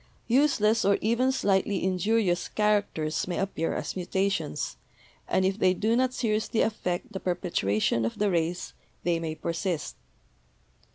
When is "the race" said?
8.17-8.73